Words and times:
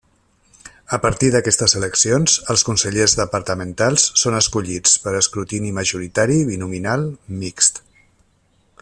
A 0.95 0.97
partir 1.01 1.27
d'aquestes 1.33 1.75
eleccions 1.79 2.37
els 2.53 2.63
consellers 2.69 3.15
departamentals 3.19 4.07
són 4.23 4.39
escollits 4.39 4.97
per 5.05 5.15
escrutini 5.21 5.75
majoritari 5.81 6.43
binominal 6.53 7.07
mixt. 7.45 7.83